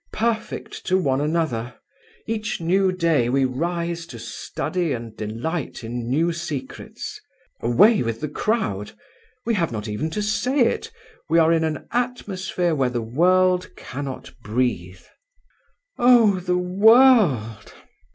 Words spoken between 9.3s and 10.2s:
We have not even